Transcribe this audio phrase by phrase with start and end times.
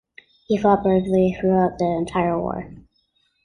[0.47, 2.73] He fought bravely throughout the entire war.